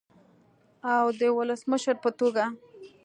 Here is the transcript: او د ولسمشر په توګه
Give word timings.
او 0.95 1.05
د 1.19 1.21
ولسمشر 1.37 1.95
په 2.03 2.09
توګه 2.19 2.43